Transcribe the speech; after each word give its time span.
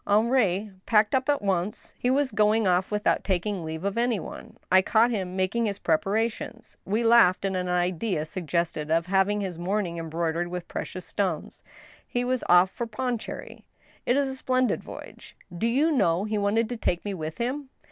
Henri 0.07 0.71
packed 0.87 1.13
up 1.13 1.29
at 1.29 1.43
once; 1.43 1.93
he 1.99 2.09
was 2.09 2.31
going 2.31 2.65
off 2.65 2.89
vdthout 2.89 3.21
taking 3.21 3.63
leave 3.63 3.83
of 3.83 3.99
any 3.99 4.19
one. 4.19 4.57
I 4.71 4.81
caught 4.81 5.11
him 5.11 5.35
making 5.35 5.67
his 5.67 5.77
prepara 5.77 6.27
tions.... 6.31 6.75
We 6.85 7.03
laughed 7.03 7.45
at 7.45 7.55
an 7.55 7.67
idea 7.69 8.25
suggested 8.25 8.89
of 8.89 9.05
having 9.05 9.41
his 9.41 9.59
mourn 9.59 9.85
ing 9.85 9.97
embroidered 9.99 10.47
with 10.47 10.67
precious 10.67 11.05
stones. 11.05 11.61
He 12.07 12.21
is 12.21 12.43
off 12.49 12.71
for 12.71 12.87
Pondicherry.... 12.87 13.63
It 14.07 14.17
is 14.17 14.27
a 14.27 14.33
splendid 14.35 14.83
voyage. 14.83 15.37
Do 15.55 15.67
you 15.67 15.91
know 15.91 16.23
he 16.23 16.39
wanted 16.39 16.67
to 16.69 16.77
take 16.77 17.05
me 17.05 17.13
with 17.13 17.37
him 17.37 17.69